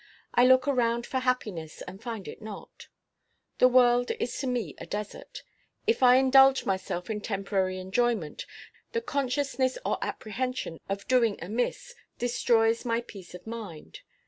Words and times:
I 0.33 0.47
look 0.47 0.67
around 0.67 1.05
for 1.05 1.19
happiness, 1.19 1.83
and 1.83 2.01
find 2.01 2.27
it 2.27 2.41
not. 2.41 2.87
The 3.59 3.67
world 3.67 4.09
is 4.19 4.35
to 4.39 4.47
me 4.47 4.73
a 4.79 4.87
desert. 4.87 5.43
If 5.85 6.01
I 6.01 6.15
indulge 6.15 6.65
myself 6.65 7.07
in 7.11 7.21
temporary 7.21 7.77
enjoyment, 7.77 8.47
the 8.93 9.01
consciousness 9.01 9.77
or 9.85 9.99
apprehension 10.01 10.79
of 10.89 11.07
doing 11.07 11.37
amiss 11.39 11.93
destroys 12.17 12.83
my 12.83 13.01
peace 13.01 13.35
of 13.35 13.45
mind. 13.45 13.99